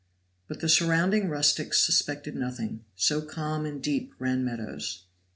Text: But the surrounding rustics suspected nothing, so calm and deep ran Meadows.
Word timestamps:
But 0.47 0.61
the 0.61 0.67
surrounding 0.67 1.29
rustics 1.29 1.79
suspected 1.79 2.35
nothing, 2.35 2.83
so 2.95 3.21
calm 3.21 3.67
and 3.67 3.79
deep 3.83 4.15
ran 4.17 4.43
Meadows. 4.43 5.03